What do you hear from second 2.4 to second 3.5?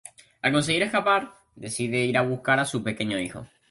a su pequeño hijo.